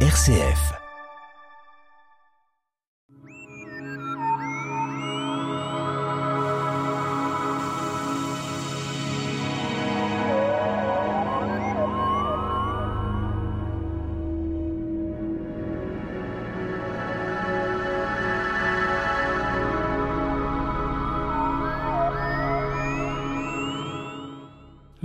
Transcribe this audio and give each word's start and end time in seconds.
RCF. 0.00 0.85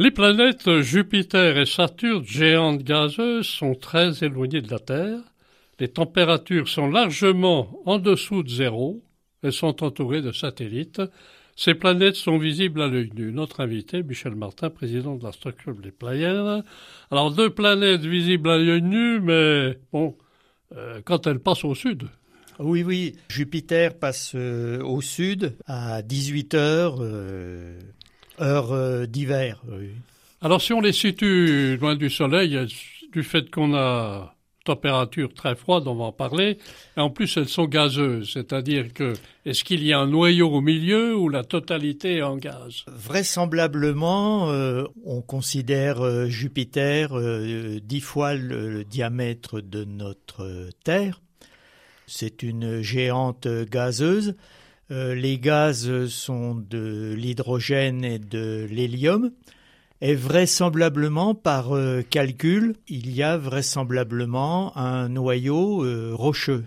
Les 0.01 0.09
planètes 0.09 0.79
Jupiter 0.79 1.59
et 1.59 1.67
Saturne, 1.67 2.25
géantes 2.25 2.81
gazeuses, 2.81 3.45
sont 3.45 3.75
très 3.75 4.23
éloignées 4.23 4.63
de 4.63 4.71
la 4.71 4.79
Terre. 4.79 5.19
Les 5.79 5.89
températures 5.89 6.69
sont 6.69 6.89
largement 6.89 7.79
en 7.85 7.99
dessous 7.99 8.41
de 8.41 8.49
zéro. 8.49 9.03
Elles 9.43 9.53
sont 9.53 9.83
entourées 9.83 10.23
de 10.23 10.31
satellites. 10.31 11.03
Ces 11.55 11.75
planètes 11.75 12.15
sont 12.15 12.39
visibles 12.39 12.81
à 12.81 12.87
l'œil 12.87 13.11
nu. 13.15 13.31
Notre 13.31 13.59
invité, 13.59 14.01
Michel 14.01 14.33
Martin, 14.33 14.71
président 14.71 15.17
de 15.17 15.23
l'Astroclub 15.23 15.79
des 15.81 15.91
Pléiades. 15.91 16.65
Alors, 17.11 17.29
deux 17.29 17.51
planètes 17.51 18.01
visibles 18.01 18.49
à 18.49 18.57
l'œil 18.57 18.81
nu, 18.81 19.19
mais 19.19 19.77
bon, 19.93 20.17
euh, 20.75 20.99
quand 21.05 21.27
elles 21.27 21.37
passent 21.37 21.63
au 21.63 21.75
sud. 21.75 22.07
Oui, 22.57 22.81
oui. 22.81 23.13
Jupiter 23.29 23.93
passe 23.93 24.31
euh, 24.33 24.81
au 24.81 25.01
sud 25.01 25.55
à 25.67 26.01
18 26.01 26.55
heures. 26.55 26.97
Euh, 27.01 27.77
heure 28.41 28.71
euh, 28.71 29.05
d'hiver. 29.05 29.61
Alors 30.41 30.61
si 30.61 30.73
on 30.73 30.81
les 30.81 30.93
situe 30.93 31.77
loin 31.77 31.95
du 31.95 32.09
soleil, 32.09 32.57
du 33.11 33.23
fait 33.23 33.49
qu'on 33.49 33.75
a 33.75 34.35
température 34.63 35.33
très 35.33 35.55
froide, 35.55 35.87
on 35.87 35.95
va 35.95 36.05
en 36.05 36.11
parler, 36.11 36.59
et 36.95 36.99
en 36.99 37.09
plus 37.09 37.35
elles 37.35 37.49
sont 37.49 37.65
gazeuses, 37.65 38.31
c'est-à-dire 38.33 38.93
que 38.93 39.13
est-ce 39.43 39.63
qu'il 39.63 39.83
y 39.83 39.91
a 39.91 39.99
un 39.99 40.05
noyau 40.05 40.49
au 40.49 40.61
milieu 40.61 41.15
ou 41.15 41.29
la 41.29 41.43
totalité 41.43 42.17
est 42.17 42.21
en 42.21 42.37
gaz? 42.37 42.83
Vraisemblablement, 42.87 44.51
euh, 44.51 44.83
on 45.03 45.21
considère 45.21 46.01
euh, 46.01 46.27
Jupiter 46.27 47.09
dix 47.83 48.01
fois 48.01 48.35
le, 48.35 48.83
diamètre 48.83 49.61
de 49.61 49.83
notre 49.83 50.69
Terre. 50.83 51.21
C'est 52.05 52.43
une 52.43 52.81
géante 52.81 53.47
gazeuse. 53.47 54.35
Euh, 54.91 55.15
les 55.15 55.39
gaz 55.39 56.07
sont 56.07 56.55
de 56.55 57.13
l'hydrogène 57.15 58.03
et 58.03 58.19
de 58.19 58.67
l'hélium. 58.69 59.31
Et 60.01 60.15
vraisemblablement, 60.15 61.33
par 61.33 61.75
euh, 61.75 62.01
calcul, 62.01 62.75
il 62.89 63.15
y 63.15 63.23
a 63.23 63.37
vraisemblablement 63.37 64.75
un 64.75 65.07
noyau 65.07 65.85
euh, 65.85 66.11
rocheux. 66.13 66.65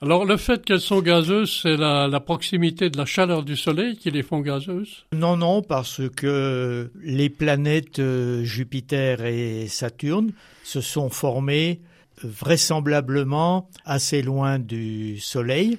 Alors 0.00 0.24
le 0.24 0.36
fait 0.36 0.64
qu'elles 0.64 0.80
sont 0.80 1.00
gazeuses, 1.00 1.60
c'est 1.62 1.76
la, 1.76 2.20
proximité 2.20 2.90
de 2.90 2.96
la 2.96 3.06
chaleur 3.06 3.42
du 3.42 3.56
Soleil 3.56 3.96
qui 3.96 4.12
les 4.12 4.22
font 4.22 4.38
gazeuses? 4.38 5.04
Non, 5.12 5.36
non, 5.36 5.60
parce 5.60 6.02
que 6.14 6.92
les 7.02 7.28
planètes 7.28 8.00
Jupiter 8.42 9.24
et 9.24 9.66
Saturne 9.66 10.30
se 10.62 10.80
sont 10.80 11.10
formées 11.10 11.80
vraisemblablement 12.22 13.68
assez 13.84 14.22
loin 14.22 14.60
du 14.60 15.18
Soleil 15.18 15.78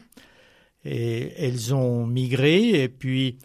et 0.85 1.33
elles 1.37 1.73
ont 1.73 2.05
migré 2.05 2.83
et 2.83 2.89
puis 2.89 3.37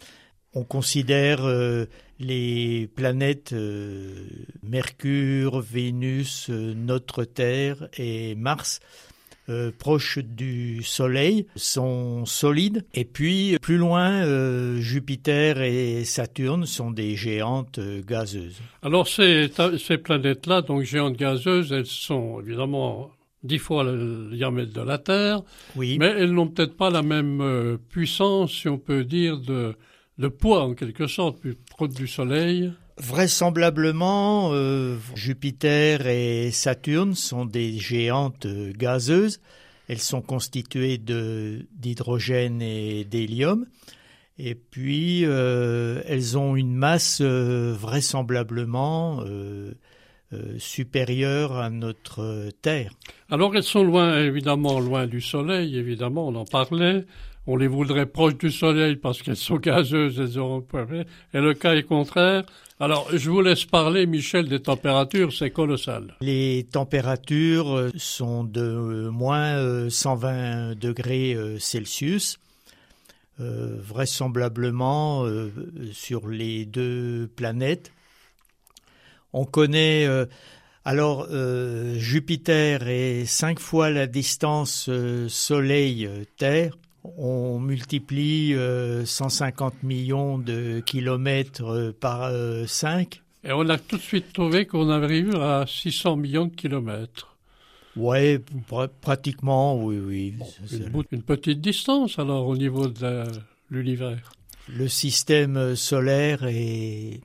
on 0.55 0.63
considère 0.63 1.45
euh, 1.45 1.85
les 2.19 2.89
planètes 2.95 3.51
euh, 3.53 4.25
Mercure, 4.63 5.59
Vénus, 5.59 6.49
euh, 6.49 6.73
notre 6.73 7.25
Terre 7.25 7.89
et 7.97 8.35
Mars 8.35 8.79
proches 9.77 10.17
du 10.17 10.81
Soleil 10.81 11.45
sont 11.55 12.25
solides 12.25 12.83
et 12.95 13.05
puis 13.05 13.59
plus 13.61 13.77
loin 13.77 14.25
Jupiter 14.79 15.61
et 15.61 16.03
Saturne 16.03 16.65
sont 16.65 16.89
des 16.89 17.15
géantes 17.15 17.79
gazeuses. 18.07 18.59
Alors 18.81 19.07
ces, 19.07 19.51
ces 19.77 19.99
planètes-là, 19.99 20.63
donc 20.63 20.81
géantes 20.81 21.15
gazeuses, 21.15 21.71
elles 21.71 21.85
sont 21.85 22.41
évidemment 22.41 23.11
dix 23.45 23.59
fois 23.59 23.83
le 23.83 24.31
diamètre 24.33 24.73
de 24.73 24.81
la 24.81 24.97
Terre, 24.97 25.41
oui. 25.75 25.97
mais 25.99 26.07
elles 26.07 26.31
n'ont 26.31 26.47
peut-être 26.47 26.75
pas 26.75 26.89
la 26.89 27.01
même 27.01 27.41
euh, 27.41 27.77
puissance, 27.77 28.51
si 28.51 28.67
on 28.67 28.77
peut 28.77 29.03
dire, 29.03 29.39
de, 29.39 29.75
de 30.17 30.27
poids 30.27 30.63
en 30.63 30.73
quelque 30.73 31.07
sorte, 31.07 31.39
plus 31.39 31.55
proche 31.55 31.93
du 31.93 32.07
Soleil. 32.07 32.73
Vraisemblablement, 32.97 34.51
euh, 34.53 34.97
Jupiter 35.15 36.07
et 36.07 36.49
Saturne 36.51 37.13
sont 37.13 37.45
des 37.45 37.77
géantes 37.77 38.45
euh, 38.45 38.73
gazeuses. 38.75 39.39
Elles 39.87 39.99
sont 39.99 40.21
constituées 40.21 40.97
d'hydrogène 40.97 42.61
et 42.61 43.05
d'hélium. 43.05 43.65
Et 44.37 44.55
puis, 44.55 45.21
elles 45.21 46.37
ont 46.37 46.57
une 46.57 46.75
masse 46.75 47.21
vraisemblablement 47.21 49.23
euh, 50.33 50.55
supérieure 50.57 51.53
à 51.53 51.69
notre 51.69 52.49
Terre. 52.61 52.91
Alors 53.29 53.55
elles 53.55 53.63
sont 53.63 53.83
loin, 53.83 54.19
évidemment, 54.19 54.79
loin 54.79 55.07
du 55.07 55.21
Soleil, 55.21 55.77
évidemment, 55.77 56.27
on 56.27 56.35
en 56.35 56.45
parlait. 56.45 57.05
On 57.47 57.57
les 57.57 57.67
voudrait 57.67 58.07
proches 58.07 58.37
du 58.37 58.49
Soleil 58.49 58.95
parce 58.95 59.21
qu'elles 59.21 59.35
sont 59.35 59.55
gazeuses, 59.59 60.19
elles 60.19 60.39
auront 60.39 60.65
Et 61.33 61.39
le 61.39 61.53
cas 61.53 61.75
est 61.75 61.83
contraire. 61.83 62.43
Alors, 62.79 63.07
je 63.13 63.29
vous 63.29 63.41
laisse 63.41 63.65
parler, 63.65 64.05
Michel, 64.07 64.49
des 64.49 64.59
températures, 64.59 65.31
c'est 65.31 65.51
colossal. 65.51 66.15
Les 66.21 66.67
températures 66.69 67.91
sont 67.95 68.43
de 68.43 69.07
moins 69.09 69.89
120 69.89 70.77
degrés 70.77 71.37
Celsius. 71.59 72.39
Euh, 73.41 73.81
vraisemblablement 73.81 75.25
euh, 75.25 75.51
sur 75.91 76.29
les 76.29 76.63
deux 76.63 77.29
planètes. 77.35 77.91
On 79.37 79.43
connaît 79.43 80.05
euh, 80.05 80.25
alors 80.85 81.27
euh, 81.29 81.99
Jupiter 81.99 82.87
est 82.87 83.25
cinq 83.25 83.59
fois 83.59 83.89
la 83.89 84.07
distance 84.07 84.87
euh, 84.87 85.27
Soleil-Terre. 85.27 86.77
On 87.17 87.59
multiplie 87.59 88.55
150 89.03 89.83
millions 89.83 90.39
de 90.39 90.79
kilomètres 90.79 91.93
par 91.99 92.31
5. 92.65 93.21
Et 93.43 93.51
on 93.51 93.69
a 93.69 93.77
tout 93.77 93.97
de 93.97 94.01
suite 94.01 94.33
trouvé 94.33 94.65
qu'on 94.65 94.89
arrive 94.89 95.35
à 95.35 95.65
600 95.67 96.15
millions 96.15 96.45
de 96.45 96.55
kilomètres. 96.55 97.35
Oui, 97.95 98.39
pratiquement, 99.01 99.77
oui, 99.77 99.99
oui. 99.99 100.33
une, 100.71 101.03
une, 101.11 101.21
petite 101.21 101.61
distance 101.61 102.17
alors 102.17 102.47
au 102.47 102.57
niveau 102.57 102.87
de 102.87 103.23
l'univers. 103.69 104.31
Le 104.67 104.87
système 104.87 105.75
solaire 105.75 106.45
est 106.47 107.19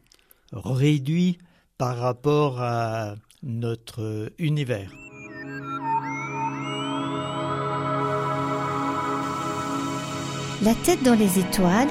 réduit 0.53 1.39
par 1.81 1.97
rapport 1.97 2.61
à 2.61 3.15
notre 3.43 4.31
univers. 4.39 4.93
La 10.63 10.75
tête 10.85 11.03
dans 11.03 11.15
les 11.15 11.39
étoiles, 11.39 11.89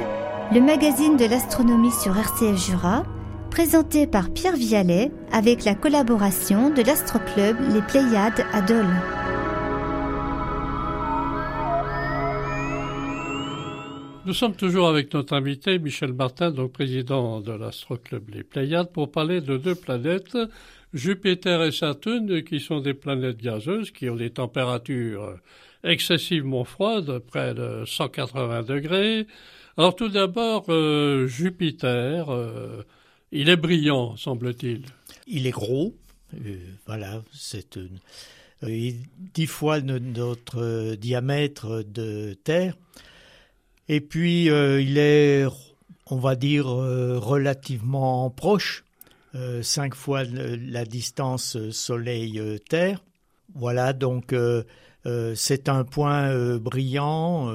le 0.53 0.61
magazine 0.61 1.17
de 1.17 1.25
l'astronomie 1.25 1.91
sur 1.91 2.16
RCF 2.16 2.55
Jura, 2.55 3.03
présenté 3.50 4.05
par 4.05 4.29
Pierre 4.29 4.55
Vialet 4.55 5.11
avec 5.31 5.66
la 5.66 5.73
collaboration 5.73 6.69
de 6.69 6.83
l'astroclub 6.83 7.57
Les 7.73 7.81
Pléiades 7.81 8.45
à 8.53 8.61
Dole. 8.61 9.19
Nous 14.29 14.35
sommes 14.35 14.56
toujours 14.56 14.88
avec 14.88 15.12
notre 15.16 15.34
invité 15.34 15.79
Michel 15.79 16.13
Martin, 16.13 16.51
donc 16.51 16.73
président 16.73 17.41
de 17.41 17.51
l'Astroclub 17.51 18.29
Les 18.29 18.44
Pléiades, 18.44 18.91
pour 18.91 19.12
parler 19.12 19.41
de 19.41 19.57
deux 19.57 19.73
planètes, 19.73 20.38
Jupiter 20.94 21.63
et 21.63 21.72
Saturne, 21.72 22.44
qui 22.44 22.59
sont 22.59 22.79
des 22.79 22.94
planètes 22.94 23.42
gazeuses, 23.42 23.89
qui 23.89 24.07
ont 24.07 24.15
des 24.15 24.30
températures 24.30 25.36
excessivement 25.83 26.63
froides, 26.63 27.18
près 27.18 27.56
de 27.56 27.86
180 27.88 28.62
degrés. 28.62 29.25
Alors 29.77 29.95
tout 29.95 30.09
d'abord, 30.09 30.65
euh, 30.69 31.25
Jupiter, 31.25 32.30
euh, 32.30 32.83
il 33.31 33.50
est 33.50 33.57
brillant, 33.57 34.15
semble-t-il. 34.15 34.83
Il 35.25 35.48
est 35.48 35.50
gros, 35.50 35.95
euh, 36.36 36.56
voilà, 36.86 37.24
c'est 37.33 37.80
dix 38.62 39.48
fois 39.48 39.81
notre 39.81 40.94
diamètre 40.98 41.83
de 41.83 42.36
Terre. 42.44 42.75
Et 43.91 44.01
puis, 44.01 44.51
euh, 44.51 44.80
il 44.80 45.00
est, 45.00 45.45
on 46.12 46.18
va 46.18 46.36
dire, 46.36 46.69
euh, 46.69 47.18
relativement 47.18 48.30
proche, 48.30 48.86
euh, 49.33 49.63
cinq 49.63 49.95
fois 49.95 50.24
la 50.24 50.86
distance 50.86 51.57
Soleil-Terre. 51.71 53.03
Voilà, 53.56 53.94
donc 53.94 54.36
c'est 55.33 55.69
un 55.69 55.83
point 55.83 56.57
brillant 56.59 57.51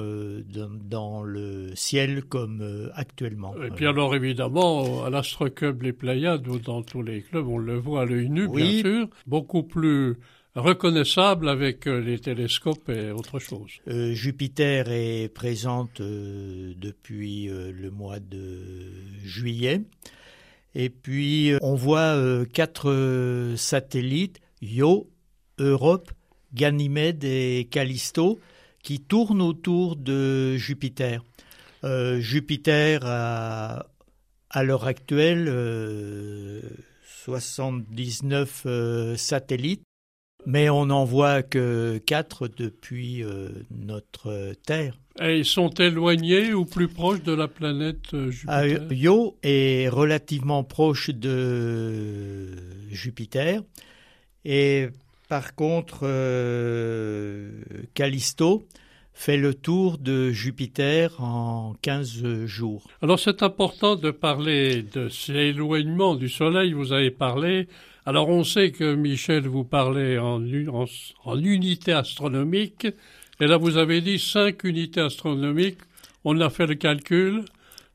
dans 0.89 1.23
le 1.23 1.73
ciel 1.73 2.25
comme 2.25 2.91
actuellement. 2.95 3.55
Et 3.63 3.69
puis 3.69 3.87
alors 3.87 4.13
évidemment, 4.13 5.05
à 5.05 5.09
l'Astroclub 5.09 5.83
Les 5.83 5.93
Pléiades 5.93 6.45
ou 6.49 6.59
dans 6.59 6.81
tous 6.81 7.01
les 7.01 7.21
clubs, 7.21 7.47
on 7.47 7.57
le 7.57 7.77
voit 7.77 8.01
à 8.01 8.05
l'œil 8.05 8.29
nu, 8.29 8.49
bien 8.49 8.81
sûr, 8.81 9.07
beaucoup 9.25 9.63
plus 9.63 10.17
reconnaissable 10.55 11.49
avec 11.49 11.85
les 11.85 12.19
télescopes 12.19 12.89
et 12.89 13.11
autre 13.11 13.39
chose. 13.39 13.71
Jupiter 13.87 14.89
est 14.89 15.27
présente 15.33 16.01
depuis 16.01 17.47
le 17.47 17.91
mois 17.91 18.19
de 18.19 18.91
juillet. 19.23 19.81
Et 20.73 20.89
puis, 20.89 21.53
on 21.61 21.75
voit 21.75 22.17
quatre 22.53 23.53
satellites, 23.57 24.39
Io, 24.61 25.09
Europe, 25.59 26.11
Ganymède 26.53 27.23
et 27.23 27.67
Callisto, 27.69 28.39
qui 28.85 28.99
tournent 29.01 29.41
autour 29.41 29.95
de 29.95 30.55
Jupiter. 30.57 31.23
Euh, 31.83 32.19
Jupiter 32.19 33.01
a, 33.03 33.87
à 34.49 34.63
l'heure 34.63 34.85
actuelle, 34.85 35.45
79 37.25 38.63
euh, 38.65 38.69
euh, 38.69 39.17
satellites, 39.17 39.83
mais 40.45 40.69
on 40.69 40.87
n'en 40.87 41.05
voit 41.05 41.43
que 41.43 41.97
4 42.05 42.47
depuis 42.47 43.23
notre 43.71 44.53
Terre. 44.65 44.97
Et 45.21 45.37
ils 45.37 45.45
sont 45.45 45.69
éloignés 45.69 46.53
ou 46.53 46.65
plus 46.65 46.87
proches 46.87 47.23
de 47.23 47.31
la 47.31 47.47
planète 47.47 48.29
Jupiter 48.29 48.81
ah, 48.89 48.93
Io 48.93 49.37
est 49.43 49.87
relativement 49.89 50.63
proche 50.63 51.09
de 51.09 52.47
Jupiter 52.91 53.61
et 54.43 54.89
par 55.27 55.55
contre, 55.55 56.01
euh, 56.03 57.61
Callisto 57.95 58.67
fait 59.13 59.37
le 59.37 59.53
tour 59.53 59.97
de 59.97 60.29
Jupiter 60.29 61.21
en 61.21 61.73
15 61.81 62.45
jours. 62.45 62.83
Alors 63.01 63.19
c'est 63.19 63.43
important 63.43 63.95
de 63.95 64.11
parler 64.11 64.83
de 64.83 65.09
ces 65.09 65.33
éloignements 65.33 66.15
du 66.15 66.29
Soleil, 66.29 66.73
vous 66.73 66.91
avez 66.91 67.11
parlé. 67.11 67.67
Alors 68.05 68.29
on 68.29 68.43
sait 68.43 68.71
que 68.71 68.93
Michel 68.93 69.47
vous 69.47 69.63
parlait 69.63 70.19
en, 70.19 70.41
en, 71.23 71.37
unités 71.39 71.93
astronomiques, 71.93 72.87
et 73.39 73.47
là 73.47 73.57
vous 73.57 73.77
avez 73.77 74.01
dit 74.01 74.19
5 74.19 74.63
unités 74.63 75.01
astronomiques, 75.01 75.79
on 76.23 76.39
a 76.39 76.49
fait 76.49 76.67
le 76.67 76.75
calcul, 76.75 77.45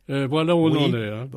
et 0.09 0.27
voilà 0.27 0.57
où 0.57 0.69
on 0.69 0.77
en 0.77 0.95
est. 0.95 1.09
Hein. 1.09 1.29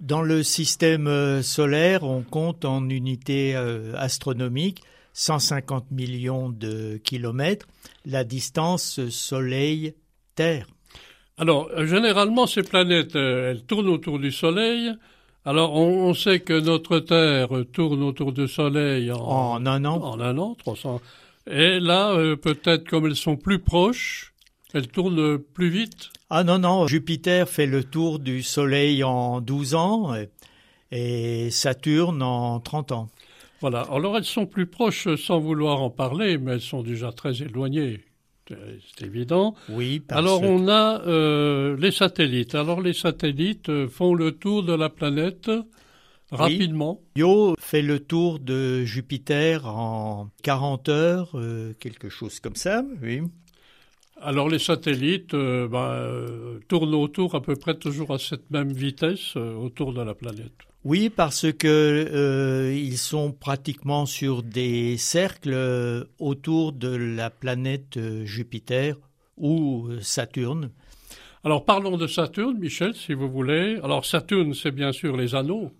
Dans 0.00 0.22
le 0.22 0.42
système 0.42 1.08
euh, 1.08 1.42
solaire, 1.42 2.04
on 2.04 2.22
compte 2.22 2.64
en 2.64 2.88
unités 2.88 3.56
euh, 3.56 3.92
astronomiques 3.96 4.82
150 5.12 5.90
millions 5.90 6.48
de 6.48 6.98
kilomètres, 7.02 7.66
la 8.06 8.22
distance 8.22 9.00
Soleil-Terre. 9.08 10.68
Alors, 11.36 11.68
généralement, 11.84 12.46
ces 12.46 12.62
planètes, 12.62 13.16
euh, 13.16 13.50
elles 13.50 13.64
tournent 13.64 13.88
autour 13.88 14.20
du 14.20 14.30
Soleil. 14.30 14.92
Alors, 15.48 15.72
on, 15.72 16.12
sait 16.12 16.40
que 16.40 16.60
notre 16.60 16.98
Terre 16.98 17.48
tourne 17.72 18.02
autour 18.02 18.34
du 18.34 18.46
Soleil 18.46 19.10
en, 19.10 19.64
un 19.64 19.84
an. 19.86 20.02
En 20.02 20.20
un 20.20 20.36
an, 20.36 20.54
300. 20.54 21.00
Et 21.50 21.80
là, 21.80 22.10
euh, 22.10 22.36
peut-être 22.36 22.86
comme 22.86 23.06
elles 23.06 23.16
sont 23.16 23.38
plus 23.38 23.58
proches, 23.58 24.34
elles 24.74 24.88
tournent 24.88 25.38
plus 25.38 25.70
vite. 25.70 26.10
Ah 26.28 26.44
non, 26.44 26.58
non, 26.58 26.86
Jupiter 26.86 27.48
fait 27.48 27.64
le 27.64 27.82
tour 27.82 28.18
du 28.18 28.42
Soleil 28.42 29.02
en 29.02 29.40
12 29.40 29.74
ans 29.74 30.12
et 30.92 31.50
Saturne 31.50 32.22
en 32.22 32.60
30 32.60 32.92
ans. 32.92 33.08
Voilà. 33.62 33.86
Alors 33.90 34.18
elles 34.18 34.26
sont 34.26 34.44
plus 34.44 34.66
proches 34.66 35.14
sans 35.16 35.40
vouloir 35.40 35.80
en 35.80 35.88
parler, 35.88 36.36
mais 36.36 36.52
elles 36.52 36.60
sont 36.60 36.82
déjà 36.82 37.10
très 37.10 37.40
éloignées. 37.40 38.00
C'est 38.48 39.06
évident. 39.06 39.54
Oui. 39.68 40.02
Alors 40.08 40.42
on 40.42 40.68
a 40.68 41.02
euh, 41.06 41.76
les 41.76 41.90
satellites. 41.90 42.54
Alors 42.54 42.80
les 42.80 42.92
satellites 42.92 43.68
euh, 43.68 43.88
font 43.88 44.14
le 44.14 44.32
tour 44.32 44.62
de 44.62 44.72
la 44.72 44.88
planète 44.88 45.50
rapidement. 46.30 47.00
Io 47.16 47.54
fait 47.58 47.82
le 47.82 48.00
tour 48.00 48.38
de 48.38 48.84
Jupiter 48.84 49.66
en 49.66 50.30
40 50.42 50.88
heures, 50.88 51.30
euh, 51.34 51.72
quelque 51.80 52.08
chose 52.08 52.40
comme 52.40 52.56
ça. 52.56 52.84
Oui. 53.02 53.22
Alors 54.20 54.48
les 54.48 54.58
satellites 54.58 55.34
bah, 55.34 56.10
tournent 56.66 56.94
autour 56.94 57.36
à 57.36 57.40
peu 57.40 57.54
près 57.54 57.78
toujours 57.78 58.12
à 58.12 58.18
cette 58.18 58.50
même 58.50 58.72
vitesse 58.72 59.36
autour 59.36 59.92
de 59.92 60.02
la 60.02 60.14
planète. 60.14 60.67
Oui, 60.84 61.10
parce 61.10 61.52
que 61.52 61.66
euh, 61.66 62.72
ils 62.72 62.98
sont 62.98 63.32
pratiquement 63.32 64.06
sur 64.06 64.42
des 64.42 64.96
cercles 64.96 65.52
euh, 65.52 66.04
autour 66.18 66.72
de 66.72 66.88
la 66.88 67.30
planète 67.30 67.96
euh, 67.96 68.24
Jupiter 68.24 68.96
ou 69.36 69.88
Saturne. 70.00 70.70
Alors 71.44 71.64
parlons 71.64 71.96
de 71.96 72.06
Saturne, 72.06 72.58
Michel, 72.58 72.94
si 72.94 73.12
vous 73.12 73.28
voulez. 73.28 73.78
Alors 73.82 74.04
Saturne, 74.06 74.54
c'est 74.54 74.70
bien 74.70 74.92
sûr 74.92 75.16
les 75.16 75.34
anneaux. 75.34 75.72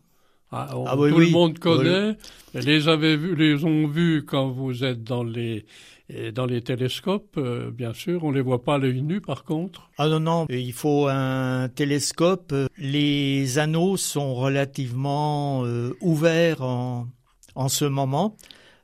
Ah, 0.51 0.69
ah 0.71 0.95
tout 0.97 1.19
le 1.19 1.31
monde 1.31 1.59
connaît. 1.59 2.17
Les 2.55 2.89
avez 2.89 3.17
vus, 3.17 3.37
les 3.37 3.65
ont 3.65 3.87
vus 3.87 4.25
quand 4.25 4.49
vous 4.49 4.83
êtes 4.85 5.05
dans 5.05 5.23
les 5.23 5.67
et 6.11 6.33
dans 6.33 6.47
les 6.47 6.63
télescopes, 6.63 7.37
euh, 7.37 7.71
bien 7.71 7.93
sûr, 7.93 8.25
on 8.25 8.31
ne 8.31 8.37
les 8.37 8.41
voit 8.41 8.65
pas 8.65 8.77
à 8.77 8.79
l'œil 8.79 9.03
nu 9.03 9.21
par 9.21 9.45
contre. 9.45 9.91
Ah 9.99 10.09
non, 10.09 10.21
non, 10.21 10.47
il 10.49 10.73
faut 10.73 11.07
un 11.07 11.69
télescope. 11.69 12.55
Les 12.79 13.59
anneaux 13.59 13.99
sont 13.99 14.35
relativement 14.35 15.65
euh, 15.67 15.95
ouverts 16.01 16.63
en, 16.63 17.09
en 17.55 17.69
ce 17.69 17.85
moment. 17.85 18.37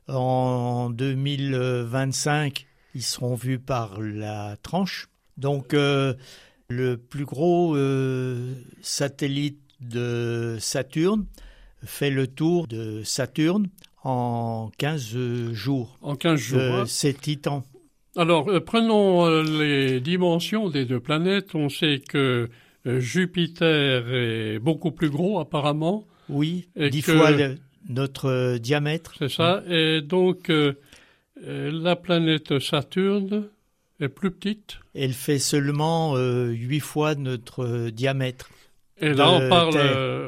En 0.07 0.91
2025, 0.91 2.67
ils 2.93 3.01
seront 3.01 3.33
vus 3.33 3.57
par 3.57 3.99
la 3.99 4.55
tranche. 4.61 5.07
Donc, 5.37 5.73
euh, 5.73 6.13
le 6.69 6.97
plus 6.97 7.25
gros 7.25 7.75
satellite 8.81 9.59
de 9.81 10.57
Saturne 10.59 11.25
fait 11.83 12.09
le 12.09 12.27
tour 12.27 12.67
de 12.67 13.03
Saturne 13.03 13.67
en 14.05 14.71
15 14.77 15.51
jours. 15.51 15.97
En 16.01 16.15
15 16.15 16.39
jours. 16.39 16.61
Hein. 16.61 16.83
C'est 16.87 17.19
Titan. 17.19 17.63
Alors, 18.15 18.49
euh, 18.49 18.61
prenons 18.61 19.25
euh, 19.25 19.43
les 19.43 19.99
dimensions 19.99 20.69
des 20.69 20.85
deux 20.85 20.99
planètes. 21.01 21.53
On 21.55 21.67
sait 21.67 22.01
que 22.07 22.49
euh, 22.85 22.99
Jupiter 22.99 24.05
est 24.13 24.59
beaucoup 24.59 24.91
plus 24.91 25.09
gros 25.09 25.39
apparemment. 25.39 26.05
Oui, 26.29 26.69
dix 26.77 27.01
fois 27.01 27.31
notre 27.87 28.57
diamètre. 28.57 29.13
C'est 29.19 29.29
ça. 29.29 29.63
Et 29.69 30.01
donc, 30.01 30.51
la 31.45 31.95
planète 31.95 32.57
Saturne 32.57 33.47
est 33.99 34.09
plus 34.09 34.31
petite. 34.31 34.79
Elle 34.95 35.13
fait 35.13 35.37
seulement 35.37 36.17
huit 36.17 36.79
fois 36.79 37.13
notre 37.13 37.91
diamètre. 37.91 38.49
Et 38.99 39.13
là, 39.13 39.29
on, 39.29 39.49
parle, 39.49 39.77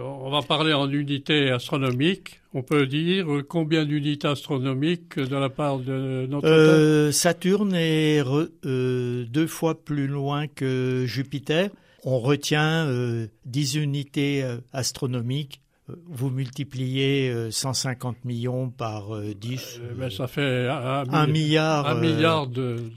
on 0.03 0.29
va 0.29 0.43
parler 0.43 0.73
en 0.73 0.87
unités 0.91 1.49
astronomiques. 1.49 2.41
On 2.57 2.63
peut 2.63 2.87
dire 2.87 3.27
combien 3.47 3.85
d'unités 3.85 4.27
astronomiques 4.27 5.19
de 5.19 5.35
la 5.35 5.47
part 5.49 5.77
de 5.77 6.25
notre 6.27 6.47
euh, 6.47 7.11
Saturne 7.11 7.75
est 7.75 8.23
euh, 8.65 9.25
deux 9.29 9.45
fois 9.45 9.79
plus 9.83 10.07
loin 10.07 10.47
que 10.47 11.03
Jupiter. 11.05 11.69
On 12.03 12.17
retient 12.19 12.87
euh, 12.87 13.27
10 13.45 13.75
unités 13.75 14.41
euh, 14.41 14.57
astronomiques. 14.73 15.61
Vous 16.07 16.31
multipliez 16.31 17.31
150 17.51 18.25
millions 18.25 18.71
par 18.71 19.21
10. 19.21 19.79
Ben, 19.95 20.09
ça 20.09 20.25
fait 20.25 20.67
un, 20.67 21.27
milliard. 21.27 21.85
Un 21.87 22.01
milliard 22.01 22.47
de 22.47 22.91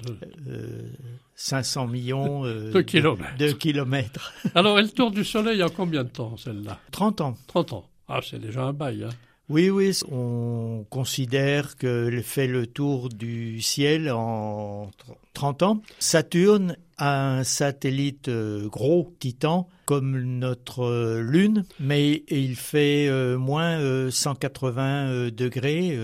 500 1.40 1.86
millions 1.86 2.44
euh, 2.44 2.70
de, 2.72 2.80
kilomètres. 2.80 3.36
de, 3.38 3.52
kilomètres. 3.52 4.32
Alors, 4.54 4.78
elle 4.78 4.92
tourne 4.92 5.12
du 5.14 5.24
Soleil 5.24 5.62
en 5.62 5.68
combien 5.68 6.04
de 6.04 6.08
temps, 6.08 6.36
celle-là? 6.38 6.78
30 6.92 7.20
ans. 7.20 7.34
30 7.46 7.72
ans. 7.74 7.84
Ah, 8.08 8.20
c'est 8.22 8.38
déjà 8.38 8.64
un 8.64 8.72
bail. 8.72 9.04
Hein. 9.04 9.10
Oui, 9.50 9.68
oui, 9.68 9.92
on 10.10 10.86
considère 10.88 11.76
qu'elle 11.76 12.22
fait 12.22 12.46
le 12.46 12.66
tour 12.66 13.10
du 13.10 13.60
ciel 13.60 14.10
en 14.10 14.90
30 15.34 15.62
ans. 15.62 15.82
Saturne 15.98 16.76
a 16.96 17.38
un 17.38 17.44
satellite 17.44 18.28
euh, 18.28 18.68
gros, 18.68 19.12
Titan, 19.18 19.68
comme 19.84 20.38
notre 20.38 20.84
euh, 20.84 21.20
Lune, 21.20 21.64
mais 21.78 22.22
il 22.28 22.56
fait 22.56 23.10
moins 23.36 24.10
180 24.10 25.30
degrés 25.30 25.98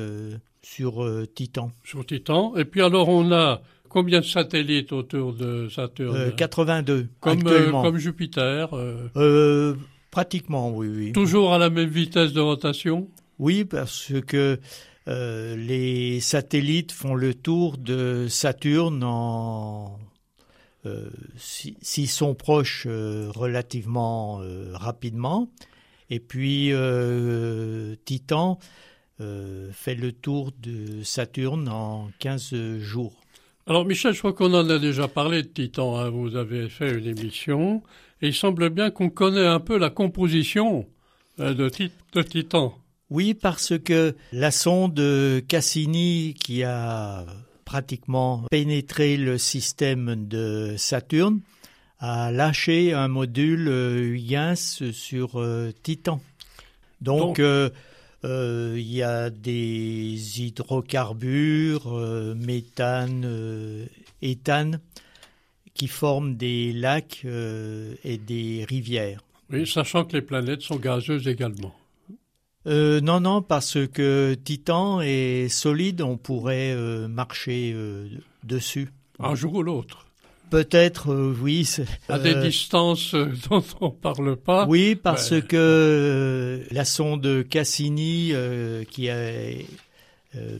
sur 0.62 1.08
Titan. 1.34 1.70
Sur 1.84 2.04
Titan. 2.04 2.54
Et 2.56 2.64
puis 2.64 2.82
alors, 2.82 3.08
on 3.08 3.32
a 3.32 3.62
Combien 3.96 4.20
de 4.20 4.26
satellites 4.26 4.92
autour 4.92 5.32
de 5.32 5.70
Saturne? 5.70 6.32
82 6.36 6.92
euh, 6.92 7.06
comme, 7.20 7.46
euh, 7.46 7.70
comme 7.70 7.96
Jupiter 7.96 8.68
euh... 8.74 9.74
Pratiquement, 10.10 10.70
oui, 10.70 10.88
oui. 10.88 11.12
Toujours 11.12 11.54
à 11.54 11.58
la 11.58 11.70
même 11.70 11.88
vitesse 11.88 12.34
de 12.34 12.40
rotation? 12.40 13.08
Oui, 13.38 13.64
parce 13.64 14.12
que 14.26 14.58
les 15.06 16.20
satellites 16.20 16.92
font 16.92 17.14
le 17.14 17.34
tour 17.34 17.78
de 17.78 18.26
Saturne 18.28 19.04
en 19.04 19.98
s'ils 21.36 22.08
sont 22.08 22.34
proches 22.34 22.86
relativement 22.86 24.40
rapidement. 24.72 25.50
Et 26.10 26.20
puis 26.20 26.72
Titan 28.04 28.58
fait 29.18 29.94
le 29.94 30.12
tour 30.12 30.52
de 30.60 31.02
Saturne 31.02 31.68
en 31.68 32.10
15 32.18 32.78
jours. 32.78 33.20
Alors 33.68 33.84
Michel, 33.84 34.14
je 34.14 34.20
crois 34.20 34.32
qu'on 34.32 34.54
en 34.54 34.70
a 34.70 34.78
déjà 34.78 35.08
parlé 35.08 35.42
de 35.42 35.48
Titan. 35.48 35.96
Hein. 35.98 36.10
Vous 36.10 36.36
avez 36.36 36.68
fait 36.68 36.96
une 36.96 37.06
émission 37.06 37.82
et 38.22 38.28
il 38.28 38.34
semble 38.34 38.70
bien 38.70 38.90
qu'on 38.90 39.10
connaît 39.10 39.46
un 39.46 39.58
peu 39.58 39.76
la 39.76 39.90
composition 39.90 40.86
euh, 41.40 41.52
de, 41.52 41.68
Titan. 42.22 42.78
Oui, 43.10 43.34
parce 43.34 43.78
que 43.78 44.16
la 44.32 44.50
sonde 44.50 45.00
Cassini 45.46 46.34
qui 46.34 46.64
a 46.64 47.24
pratiquement 47.64 48.44
pénétré 48.50 49.16
le 49.16 49.38
système 49.38 50.26
de 50.26 50.74
Saturne 50.76 51.40
a 51.98 52.30
lâché 52.32 52.92
un 52.92 53.08
module 53.08 53.68
Huygens 53.68 54.90
sur 54.92 55.42
Titan. 55.82 56.20
Donc, 57.00 57.38
euh, 57.38 57.70
euh, 58.24 58.74
il 58.76 58.92
y 58.92 59.02
a 59.02 59.30
des 59.30 60.40
hydrocarbures, 60.40 61.92
euh, 61.92 62.34
méthane, 62.34 63.86
éthane, 64.22 64.80
qui 65.74 65.88
forment 65.88 66.36
des 66.36 66.72
lacs 66.72 67.24
et 67.24 68.18
des 68.18 68.64
rivières. 68.68 69.22
Oui, 69.50 69.66
sachant 69.66 70.04
que 70.04 70.14
les 70.14 70.22
planètes 70.22 70.62
sont 70.62 70.76
gazeuses 70.76 71.28
également. 71.28 71.74
Non, 72.66 73.20
non, 73.20 73.42
parce 73.42 73.78
que 73.92 74.34
Titan 74.44 75.00
est 75.00 75.48
solide, 75.48 76.02
on 76.02 76.16
pourrait 76.16 76.74
marcher 77.08 77.74
dessus. 78.44 78.90
Un 79.18 79.34
jour 79.34 79.54
ou 79.54 79.62
l'autre. 79.62 80.06
Peut-être, 80.50 81.12
euh, 81.12 81.36
oui. 81.40 81.68
À 82.08 82.18
des 82.18 82.34
euh, 82.34 82.42
distances 82.42 83.14
euh, 83.14 83.32
dont 83.50 83.64
on 83.80 83.88
ne 83.88 83.94
parle 83.94 84.36
pas. 84.36 84.66
Oui, 84.66 84.94
parce 84.94 85.40
que 85.40 86.62
la 86.70 86.84
sonde 86.84 87.44
Cassini, 87.48 88.32
qui 88.90 89.10
a 89.10 89.16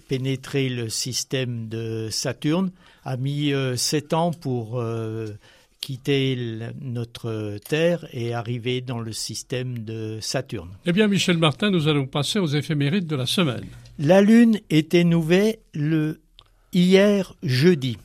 pénétré 0.09 0.69
le 0.69 0.89
système 0.89 1.69
de 1.69 2.09
Saturne, 2.11 2.71
a 3.05 3.17
mis 3.17 3.53
sept 3.77 4.13
ans 4.13 4.33
pour 4.33 4.83
quitter 5.81 6.37
notre 6.81 7.59
Terre 7.69 8.07
et 8.13 8.35
arriver 8.35 8.81
dans 8.81 9.01
le 9.01 9.13
système 9.13 9.81
de 9.81 10.19
Saturne. 10.21 10.71
Eh 10.85 10.93
bien, 10.93 11.07
Michel 11.09 11.39
Martin, 11.39 11.71
nous 11.71 11.89
allons 11.89 12.07
passer 12.07 12.39
aux 12.39 12.47
éphémérides 12.47 13.07
de 13.07 13.17
la 13.17 13.27
semaine. 13.27 13.65
La 13.99 14.21
Lune 14.21 14.61
était 14.71 15.05
nouvelle 15.05 15.59
le 15.73 16.21
hier 16.73 17.35
jeudi. 17.43 17.99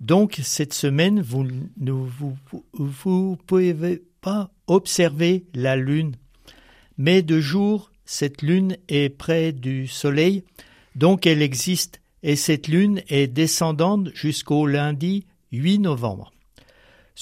Donc 0.00 0.40
cette 0.42 0.74
semaine, 0.74 1.22
vous 1.22 1.46
ne 1.78 1.92
vous, 1.92 3.36
pouvez 3.46 4.02
pas 4.20 4.50
observer 4.66 5.44
la 5.54 5.76
Lune. 5.76 6.16
Mais 6.98 7.22
de 7.22 7.40
jour, 7.40 7.92
cette 8.04 8.42
Lune 8.42 8.76
est 8.88 9.10
près 9.10 9.52
du 9.52 9.86
Soleil, 9.86 10.42
donc 10.96 11.24
elle 11.24 11.40
existe, 11.40 12.00
et 12.24 12.36
cette 12.36 12.66
Lune 12.66 13.02
est 13.08 13.28
descendante 13.28 14.08
jusqu'au 14.12 14.66
lundi 14.66 15.24
8 15.52 15.78
novembre. 15.78 16.31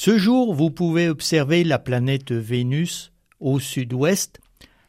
Ce 0.03 0.17
jour, 0.17 0.55
vous 0.55 0.71
pouvez 0.71 1.11
observer 1.11 1.63
la 1.63 1.79
planète 1.79 2.33
Vénus 2.33 3.13
au 3.39 3.61
sud-ouest 3.61 4.41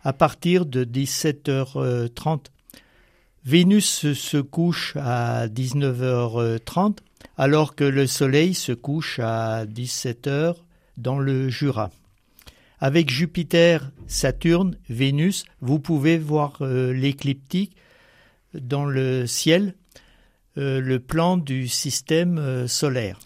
à 0.03 0.13
partir 0.13 0.65
de 0.65 0.85
17h30. 0.85 2.45
Vénus 3.43 4.13
se 4.13 4.37
couche 4.37 4.95
à 4.95 5.49
19h30 5.49 6.99
alors 7.35 7.75
que 7.75 7.83
le 7.83 8.07
soleil 8.07 8.53
se 8.53 8.71
couche 8.71 9.19
à 9.21 9.65
17 9.65 10.27
heures 10.27 10.63
dans 10.95 11.19
le 11.19 11.49
Jura. 11.49 11.91
Avec 12.79 13.09
Jupiter, 13.09 13.91
Saturne, 14.07 14.77
Vénus, 14.87 15.43
vous 15.59 15.79
pouvez 15.79 16.17
voir 16.17 16.53
euh, 16.61 16.93
l'écliptique 16.93 17.75
dans 18.53 18.85
le 18.85 19.27
ciel, 19.27 19.75
euh, 20.57 20.79
le 20.79 21.01
plan 21.01 21.35
du 21.35 21.67
système 21.67 22.37
euh, 22.37 22.65
solaire. 22.65 23.19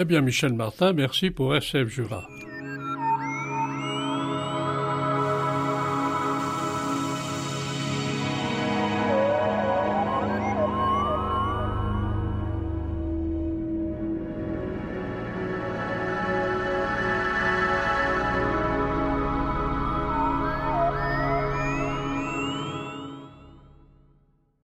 Eh 0.00 0.04
bien, 0.04 0.20
Michel 0.20 0.52
Martin, 0.52 0.92
merci 0.92 1.30
pour 1.32 1.56
SF 1.56 1.88
Jura. 1.88 2.28